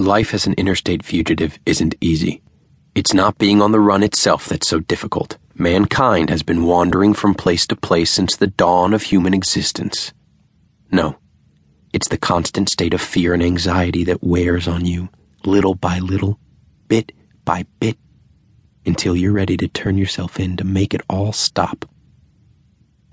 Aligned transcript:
Life 0.00 0.32
as 0.32 0.46
an 0.46 0.54
interstate 0.54 1.04
fugitive 1.04 1.58
isn't 1.66 1.96
easy. 2.00 2.40
It's 2.94 3.12
not 3.12 3.36
being 3.36 3.60
on 3.60 3.72
the 3.72 3.80
run 3.80 4.04
itself 4.04 4.46
that's 4.46 4.68
so 4.68 4.78
difficult. 4.78 5.38
Mankind 5.56 6.30
has 6.30 6.44
been 6.44 6.62
wandering 6.62 7.14
from 7.14 7.34
place 7.34 7.66
to 7.66 7.74
place 7.74 8.08
since 8.08 8.36
the 8.36 8.46
dawn 8.46 8.94
of 8.94 9.02
human 9.02 9.34
existence. 9.34 10.12
No, 10.92 11.18
it's 11.92 12.06
the 12.06 12.16
constant 12.16 12.68
state 12.68 12.94
of 12.94 13.00
fear 13.00 13.34
and 13.34 13.42
anxiety 13.42 14.04
that 14.04 14.22
wears 14.22 14.68
on 14.68 14.86
you, 14.86 15.08
little 15.44 15.74
by 15.74 15.98
little, 15.98 16.38
bit 16.86 17.10
by 17.44 17.66
bit, 17.80 17.98
until 18.86 19.16
you're 19.16 19.32
ready 19.32 19.56
to 19.56 19.66
turn 19.66 19.98
yourself 19.98 20.38
in 20.38 20.56
to 20.58 20.64
make 20.64 20.94
it 20.94 21.02
all 21.10 21.32
stop. 21.32 21.84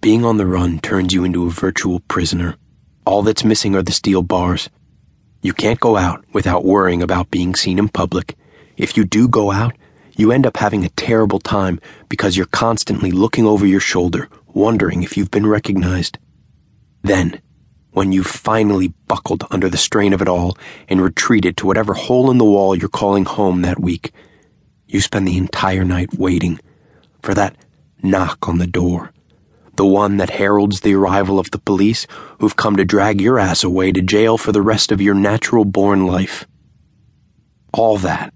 Being 0.02 0.24
on 0.24 0.38
the 0.38 0.46
run 0.46 0.78
turns 0.78 1.16
you 1.16 1.24
into 1.24 1.48
a 1.48 1.50
virtual 1.50 2.02
prisoner. 2.02 2.58
All 3.08 3.24
that's 3.24 3.44
missing 3.44 3.76
are 3.76 3.82
the 3.82 3.92
steel 3.92 4.22
bars 4.22 4.70
you 5.46 5.54
can't 5.54 5.80
go 5.80 5.96
out 5.96 6.25
without 6.34 6.66
worrying 6.66 7.04
about 7.04 7.30
being 7.30 7.54
seen 7.54 7.78
in 7.78 7.88
public. 7.88 8.36
If 8.78 8.97
you 8.97 9.04
do 9.06 9.28
go 9.28 9.51
out, 9.51 9.75
you 10.18 10.32
end 10.32 10.47
up 10.47 10.57
having 10.57 10.83
a 10.83 10.89
terrible 10.89 11.39
time 11.39 11.79
because 12.10 12.36
you're 12.36 12.47
constantly 12.47 13.11
looking 13.11 13.46
over 13.46 13.65
your 13.65 13.79
shoulder, 13.79 14.28
wondering 14.47 15.04
if 15.04 15.15
you've 15.15 15.29
been 15.29 15.46
recognized. 15.46 16.18
Then, 17.04 17.42
when 17.92 18.11
you've 18.11 18.25
finally 18.25 18.87
buckled 19.07 19.43
under 19.51 19.70
the 19.70 19.78
strain 19.78 20.14
of 20.14 20.21
it 20.21 20.28
all 20.28 20.57
and 20.89 21.00
retreated 21.00 21.57
to 21.57 21.68
whatever 21.68 21.93
hole 21.93 22.32
in 22.32 22.39
the 22.39 22.43
wall 22.43 22.75
you're 22.75 22.89
calling 22.89 23.25
home 23.25 23.62
that 23.62 23.79
week, 23.79 24.12
you 24.87 25.00
spend 25.00 25.28
the 25.28 25.37
entire 25.37 25.86
night 25.86 26.18
waiting 26.18 26.59
for 27.21 27.36
that 27.36 27.56
knock 28.01 28.48
on 28.50 28.57
the 28.57 28.68
door 28.68 29.12
the 29.75 29.86
one 29.86 30.18
that 30.18 30.29
heralds 30.29 30.82
the 30.82 30.96
arrival 30.96 31.39
of 31.39 31.52
the 31.52 31.60
police 31.60 32.08
who've 32.39 32.56
come 32.56 32.75
to 32.78 32.86
drag 32.86 33.20
your 33.20 33.39
ass 33.39 33.64
away 33.64 33.92
to 33.92 34.02
jail 34.02 34.38
for 34.38 34.52
the 34.52 34.61
rest 34.61 34.92
of 34.92 35.02
your 35.02 35.16
natural 35.16 35.66
born 35.66 36.08
life. 36.08 36.48
All 37.73 37.98
that. 37.98 38.34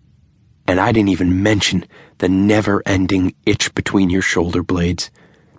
And 0.67 0.79
I 0.79 0.91
didn't 0.91 1.09
even 1.09 1.41
mention 1.41 1.85
the 2.19 2.29
never 2.29 2.83
ending 2.85 3.33
itch 3.45 3.73
between 3.73 4.09
your 4.09 4.21
shoulder 4.21 4.61
blades, 4.61 5.09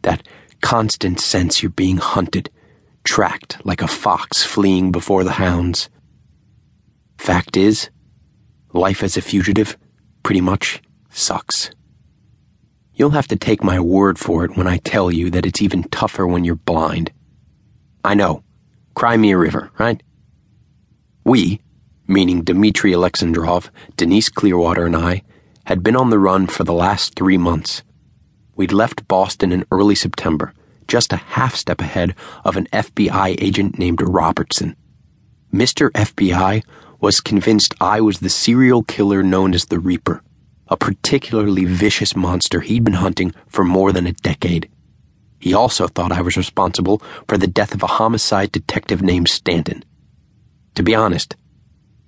that 0.03 0.27
constant 0.61 1.21
sense 1.21 1.63
you're 1.63 1.71
being 1.71 1.97
hunted, 1.97 2.51
tracked 3.03 3.65
like 3.65 3.83
a 3.83 3.89
fox 3.89 4.45
fleeing 4.45 4.93
before 4.93 5.25
the 5.25 5.33
hounds. 5.33 5.89
Fact 7.19 7.57
is, 7.57 7.91
life 8.73 9.03
as 9.03 9.17
a 9.17 9.23
fugitive 9.23 9.77
pretty 10.23 10.41
much 10.41 10.83
sucks. 11.11 11.71
You'll 13.01 13.17
have 13.17 13.29
to 13.29 13.37
take 13.37 13.65
my 13.65 13.81
word 13.81 14.19
for 14.19 14.45
it 14.45 14.59
when 14.59 14.67
I 14.67 14.77
tell 14.77 15.11
you 15.11 15.31
that 15.31 15.47
it's 15.47 15.63
even 15.63 15.85
tougher 15.85 16.27
when 16.27 16.45
you're 16.45 16.55
blind. 16.55 17.11
I 18.05 18.13
know. 18.13 18.45
Cry 18.95 19.17
me 19.17 19.31
a 19.31 19.39
river, 19.39 19.71
right? 19.79 20.03
We, 21.25 21.63
meaning 22.07 22.45
Dmitri 22.45 22.93
Alexandrov, 22.93 23.71
Denise 23.97 24.29
Clearwater, 24.29 24.85
and 24.85 24.95
I, 24.95 25.23
had 25.65 25.83
been 25.83 25.97
on 25.97 26.11
the 26.11 26.19
run 26.19 26.47
for 26.47 26.65
the 26.65 26.75
last 26.75 27.15
three 27.15 27.39
months. 27.39 27.83
We'd 28.55 28.71
left 28.71 29.09
Boston 29.09 29.51
in 29.51 29.65
early 29.71 29.95
September, 29.95 30.53
just 30.87 31.15
a 31.15 31.17
half 31.17 31.55
step 31.55 31.81
ahead 31.81 32.15
of 32.45 32.59
an 32.59 32.67
FBI 32.71 33.43
agent 33.43 33.79
named 33.79 34.03
Robertson. 34.03 34.77
Mr. 35.51 35.91
FBI 35.93 36.63
was 37.01 37.23
convinced 37.23 37.75
I 37.81 38.03
was 38.03 38.21
the 38.21 38.29
serial 38.29 38.83
killer 38.83 39.23
known 39.23 39.55
as 39.55 39.65
the 39.65 39.79
Reaper 39.79 40.23
a 40.71 40.77
particularly 40.77 41.65
vicious 41.65 42.15
monster 42.15 42.61
he'd 42.61 42.85
been 42.85 42.95
hunting 42.95 43.35
for 43.49 43.65
more 43.65 43.93
than 43.93 44.07
a 44.07 44.13
decade. 44.13 44.71
He 45.41 45.53
also 45.53 45.89
thought 45.89 46.13
I 46.13 46.23
was 46.23 46.37
responsible 46.37 47.03
for 47.27 47.37
the 47.37 47.47
death 47.47 47.75
of 47.75 47.83
a 47.83 47.89
homicide 47.99 48.53
detective 48.53 49.03
named 49.03 49.29
Stanton. 49.29 49.85
To 50.77 50.83
be 50.83 50.95
honest, 50.95 51.35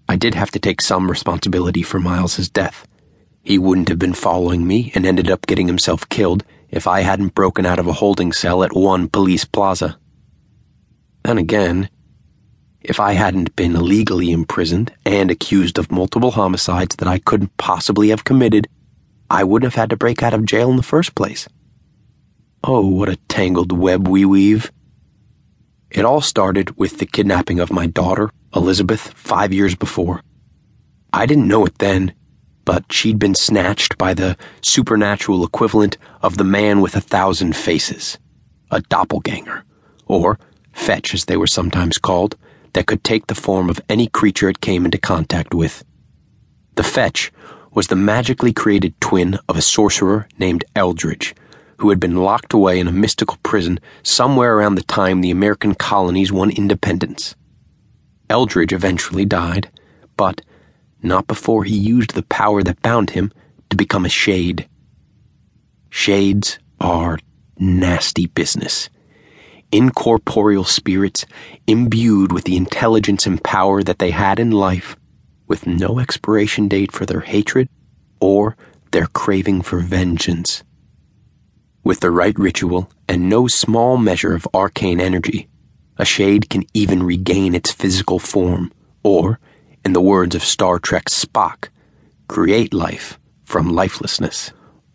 I 0.09 0.17
did 0.17 0.35
have 0.35 0.51
to 0.53 0.59
take 0.59 0.81
some 0.81 1.11
responsibility 1.11 1.83
for 1.83 1.99
Miles's 1.99 2.49
death. 2.49 2.87
He 3.43 3.59
wouldn't 3.59 3.89
have 3.89 3.99
been 3.99 4.15
following 4.15 4.67
me 4.67 4.93
and 4.95 5.05
ended 5.05 5.31
up 5.31 5.47
getting 5.47 5.67
himself 5.67 6.09
killed 6.09 6.45
if 6.69 6.87
I 6.87 7.01
hadn't 7.01 7.35
broken 7.35 7.67
out 7.67 7.79
of 7.79 7.87
a 7.87 7.95
holding 7.95 8.33
cell 8.33 8.63
at 8.63 8.77
one 8.77 9.09
police 9.09 9.45
plaza. 9.45 9.99
Then 11.25 11.39
again, 11.39 11.89
if 12.85 12.99
I 12.99 13.13
hadn't 13.13 13.55
been 13.57 13.77
illegally 13.77 14.31
imprisoned 14.31 14.93
and 15.05 15.31
accused 15.31 15.79
of 15.79 15.93
multiple 15.93 16.33
homicides 16.33 16.97
that 16.97 17.09
I 17.09 17.19
couldn't 17.19 17.57
possibly 17.57 18.09
have 18.09 18.25
committed, 18.25 18.69
I 19.31 19.45
wouldn't 19.45 19.73
have 19.73 19.81
had 19.81 19.91
to 19.91 19.97
break 19.97 20.23
out 20.23 20.35
of 20.35 20.45
jail 20.45 20.71
in 20.71 20.77
the 20.77 20.83
first 20.83 21.15
place. 21.15 21.49
Oh, 22.65 22.87
what 22.87 23.09
a 23.09 23.17
tangled 23.29 23.73
web 23.73 24.07
we 24.07 24.25
weave. 24.25 24.71
It 25.91 26.05
all 26.05 26.21
started 26.21 26.77
with 26.79 26.99
the 26.99 27.07
kidnapping 27.07 27.61
of 27.61 27.73
my 27.73 27.87
daughter, 27.87 28.31
Elizabeth, 28.55 29.13
five 29.15 29.53
years 29.53 29.75
before. 29.75 30.23
I 31.13 31.27
didn't 31.27 31.49
know 31.49 31.67
it 31.67 31.79
then, 31.79 32.15
but 32.65 32.93
she'd 32.93 33.19
been 33.19 33.35
snatched 33.35 33.99
by 33.99 34.15
the 34.15 34.37
supernatural 34.63 35.45
equivalent 35.45 35.99
of 36.23 36.37
the 36.37 36.45
man 36.45 36.81
with 36.81 36.97
a 36.97 37.01
thousand 37.01 37.57
faces, 37.57 38.19
a 38.71 38.81
doppelganger, 38.81 39.65
or 40.07 40.39
fetch 40.73 41.15
as 41.15 41.27
they 41.27 41.37
were 41.37 41.47
sometimes 41.47 41.99
called 41.99 42.37
that 42.73 42.87
could 42.87 43.05
take 43.05 43.27
the 43.27 43.35
form 43.35 43.69
of 43.69 43.81
any 43.89 44.07
creature 44.07 44.49
it 44.49 44.61
came 44.61 44.85
into 44.85 44.99
contact 44.99 45.55
with. 45.55 45.85
The 46.75 46.83
fetch 46.83 47.33
was 47.73 47.89
the 47.89 47.97
magically 47.97 48.53
created 48.53 49.01
twin 49.01 49.39
of 49.49 49.57
a 49.57 49.63
sorcerer 49.63 50.29
named 50.39 50.65
Eldridge, 50.77 51.35
who 51.79 51.91
had 51.91 52.01
been 52.01 52.17
locked 52.17 52.53
away 52.53 52.79
in 52.79 52.89
a 52.89 52.93
mystical 52.93 53.39
prison 53.43 53.81
somewhere 54.03 54.57
around 54.57 54.75
the 54.75 54.83
time 54.83 55.21
the 55.21 55.31
American 55.31 55.75
colonies 55.75 56.33
won 56.33 56.51
independence. 56.51 57.35
Eldridge 58.29 58.73
eventually 58.73 59.25
died, 59.25 59.71
but 60.17 60.43
not 61.03 61.27
before 61.27 61.65
he 61.65 61.77
used 61.77 62.15
the 62.15 62.23
power 62.23 62.63
that 62.63 62.83
bound 62.83 63.11
him 63.11 63.33
to 63.69 63.77
become 63.77 64.05
a 64.05 64.11
shade. 64.11 64.69
Shades 65.91 66.59
are 66.81 67.19
nasty 67.59 68.27
business 68.27 68.89
incorporeal 69.73 70.65
spirits 70.65 71.25
imbued 71.67 72.31
with 72.31 72.45
the 72.45 72.57
intelligence 72.57 73.27
and 73.27 73.43
power 73.43 73.83
that 73.83 73.99
they 73.99 74.11
had 74.11 74.39
in 74.39 74.51
life, 74.51 74.97
with 75.49 75.67
no 75.67 75.99
expiration 75.99 76.69
date 76.69 76.93
for 76.93 77.07
their 77.07 77.21
hatred 77.21 77.69
or 78.21 78.57
their 78.93 79.07
craving 79.07 79.63
for 79.63 79.81
vengeance. 79.81 80.63
With 81.83 82.01
the 82.01 82.11
right 82.11 82.39
ritual 82.39 82.91
and 83.09 83.29
no 83.29 83.49
small 83.49 83.97
measure 83.97 84.35
of 84.35 84.47
arcane 84.55 85.01
energy, 85.01 85.49
a 85.97 86.05
shade 86.05 86.49
can 86.49 86.65
even 86.75 87.03
regain 87.03 87.55
its 87.55 87.73
physical 87.73 88.19
form, 88.19 88.71
or, 89.03 89.41
in 89.85 89.93
the 89.93 90.01
words 90.01 90.35
of 90.35 90.45
Star 90.45 90.79
Trek's 90.79 91.25
Spock, 91.25 91.69
create 92.29 92.73
life 92.73 93.19
from 93.45 93.69
lifelessness. 93.69 94.53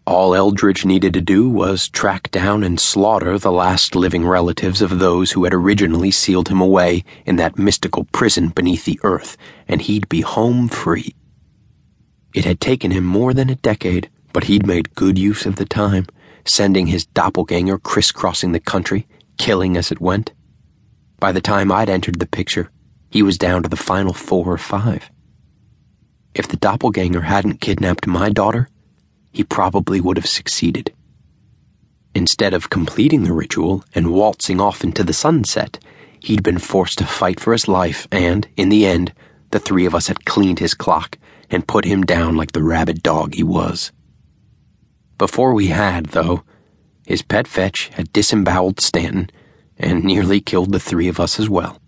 All 0.07 0.33
Eldridge 0.33 0.85
needed 0.85 1.13
to 1.15 1.21
do 1.21 1.49
was 1.49 1.89
track 1.89 2.31
down 2.31 2.63
and 2.63 2.79
slaughter 2.79 3.37
the 3.37 3.51
last 3.51 3.93
living 3.93 4.25
relatives 4.25 4.81
of 4.81 4.99
those 4.99 5.33
who 5.33 5.43
had 5.43 5.53
originally 5.53 6.11
sealed 6.11 6.47
him 6.47 6.61
away 6.61 7.03
in 7.25 7.35
that 7.35 7.59
mystical 7.59 8.05
prison 8.13 8.47
beneath 8.47 8.85
the 8.85 9.01
earth, 9.03 9.35
and 9.67 9.81
he'd 9.81 10.07
be 10.07 10.21
home 10.21 10.69
free. 10.69 11.13
It 12.33 12.45
had 12.45 12.61
taken 12.61 12.91
him 12.91 13.03
more 13.03 13.33
than 13.33 13.49
a 13.49 13.55
decade, 13.55 14.09
but 14.31 14.45
he'd 14.45 14.65
made 14.65 14.95
good 14.95 15.17
use 15.19 15.45
of 15.45 15.57
the 15.57 15.65
time, 15.65 16.07
sending 16.45 16.87
his 16.87 17.05
doppelganger 17.07 17.77
crisscrossing 17.77 18.53
the 18.53 18.61
country, 18.61 19.07
killing 19.37 19.75
as 19.75 19.91
it 19.91 19.99
went. 19.99 20.31
By 21.19 21.33
the 21.33 21.41
time 21.41 21.69
I'd 21.69 21.89
entered 21.89 22.21
the 22.21 22.27
picture, 22.27 22.71
he 23.09 23.21
was 23.21 23.37
down 23.37 23.61
to 23.63 23.67
the 23.67 23.75
final 23.75 24.13
four 24.13 24.53
or 24.53 24.57
five. 24.57 25.11
If 26.33 26.47
the 26.47 26.55
doppelganger 26.55 27.23
hadn't 27.23 27.59
kidnapped 27.59 28.07
my 28.07 28.29
daughter, 28.29 28.69
he 29.31 29.43
probably 29.43 30.01
would 30.01 30.17
have 30.17 30.27
succeeded. 30.27 30.93
Instead 32.15 32.53
of 32.53 32.69
completing 32.69 33.23
the 33.23 33.33
ritual 33.33 33.83
and 33.93 34.11
waltzing 34.11 34.59
off 34.59 34.83
into 34.83 35.03
the 35.03 35.13
sunset, 35.13 35.79
he'd 36.19 36.43
been 36.43 36.57
forced 36.57 36.97
to 36.97 37.05
fight 37.05 37.39
for 37.39 37.53
his 37.53 37.67
life, 37.67 38.07
and, 38.11 38.47
in 38.57 38.69
the 38.69 38.85
end, 38.85 39.13
the 39.51 39.59
three 39.59 39.85
of 39.85 39.93
us 39.93 40.07
had 40.07 40.25
cleaned 40.25 40.59
his 40.59 40.73
clock 40.73 41.17
and 41.49 41.67
put 41.67 41.85
him 41.85 42.03
down 42.03 42.35
like 42.35 42.51
the 42.51 42.63
rabid 42.63 43.03
dog 43.03 43.35
he 43.35 43.43
was. 43.43 43.91
Before 45.17 45.53
we 45.53 45.67
had, 45.67 46.07
though, 46.07 46.43
his 47.05 47.21
pet 47.21 47.47
fetch 47.47 47.89
had 47.93 48.11
disemboweled 48.11 48.81
Stanton 48.81 49.29
and 49.77 50.03
nearly 50.03 50.41
killed 50.41 50.71
the 50.71 50.79
three 50.79 51.07
of 51.07 51.19
us 51.19 51.39
as 51.39 51.49
well. 51.49 51.79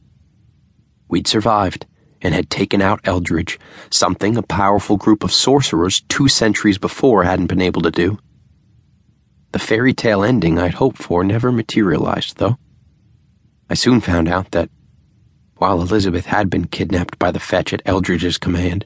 We'd 1.08 1.28
survived 1.28 1.86
and 2.22 2.34
had 2.34 2.50
taken 2.50 2.82
out 2.82 3.00
Eldridge, 3.04 3.60
something 3.90 4.36
a 4.36 4.42
powerful 4.42 4.98
group 4.98 5.24
of 5.24 5.32
sorcerers 5.32 6.02
two 6.02 6.28
centuries 6.28 6.78
before 6.78 7.24
hadn't 7.24 7.48
been 7.48 7.62
able 7.62 7.82
to 7.82 7.92
do. 7.92 8.20
The 9.52 9.60
fairy 9.60 9.94
tale 9.94 10.24
ending 10.24 10.60
I'd 10.60 10.76
hoped 10.76 10.98
for 10.98 11.24
never 11.24 11.52
materialized, 11.52 12.38
though. 12.38 12.58
I 13.70 13.74
soon 13.74 14.02
found 14.02 14.28
out 14.28 14.52
that, 14.52 14.70
while 15.58 15.82
Elizabeth 15.82 16.28
had 16.28 16.50
been 16.50 16.66
kidnapped 16.66 17.20
by 17.20 17.32
the 17.32 17.40
fetch 17.40 17.74
at 17.74 17.82
Eldridge's 17.86 18.38
command, 18.38 18.86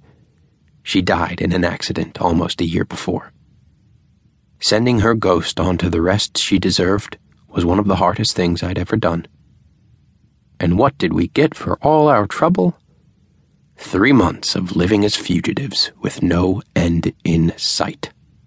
she 0.81 1.01
died 1.01 1.41
in 1.41 1.53
an 1.53 1.63
accident 1.63 2.21
almost 2.21 2.61
a 2.61 2.65
year 2.65 2.85
before. 2.85 3.31
Sending 4.59 4.99
her 4.99 5.13
ghost 5.13 5.59
on 5.59 5.77
to 5.77 5.89
the 5.89 6.01
rest 6.01 6.37
she 6.37 6.59
deserved 6.59 7.17
was 7.49 7.65
one 7.65 7.79
of 7.79 7.87
the 7.87 7.97
hardest 7.97 8.35
things 8.35 8.63
I'd 8.63 8.79
ever 8.79 8.95
done. 8.95 9.27
And 10.59 10.77
what 10.77 10.97
did 10.97 11.13
we 11.13 11.27
get 11.27 11.53
for 11.53 11.77
all 11.81 12.07
our 12.07 12.25
trouble? 12.25 12.77
Three 13.77 14.13
months 14.13 14.55
of 14.55 14.75
living 14.75 15.03
as 15.03 15.15
fugitives 15.15 15.91
with 16.01 16.23
no 16.23 16.61
end 16.75 17.13
in 17.23 17.53
sight. 17.57 18.11